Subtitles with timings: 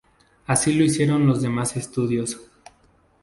[0.47, 2.41] Así lo hicieron los demás estudios.